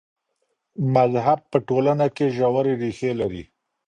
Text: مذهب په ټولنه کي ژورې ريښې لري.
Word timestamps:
مذهب 0.95 1.39
په 1.51 1.57
ټولنه 1.67 2.05
کي 2.15 2.25
ژورې 2.37 2.73
ريښې 2.81 3.11
لري. 3.19 3.43